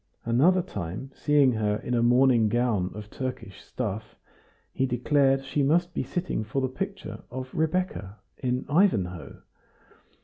Another 0.25 0.63
time 0.63 1.11
seeing 1.13 1.51
her 1.51 1.75
in 1.75 1.93
a. 1.93 2.01
morning 2.01 2.49
gown 2.49 2.89
of 2.95 3.11
Turkish 3.11 3.61
stuff, 3.61 4.15
he 4.73 4.87
declared 4.87 5.45
she 5.45 5.61
must 5.61 5.93
be 5.93 6.01
sitting 6.01 6.43
for 6.43 6.59
the 6.59 6.67
picture 6.69 7.21
of 7.29 7.53
Rebecca 7.53 8.17
in 8.39 8.65
"Ivanhoe." 8.67 9.43